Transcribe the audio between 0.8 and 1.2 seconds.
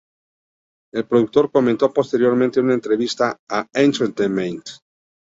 El